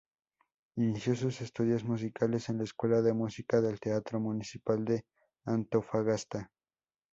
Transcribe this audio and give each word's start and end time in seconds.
Inició 0.77 1.13
sus 1.15 1.41
estudios 1.41 1.83
musicales 1.83 2.49
en 2.49 2.57
la 2.57 2.63
escuela 2.63 3.03
de 3.03 3.13
música 3.13 3.61
del 3.61 3.79
Teatro 3.79 4.19
Municipal 4.19 4.83
de 4.83 5.05
Antofagasta. 5.45 6.49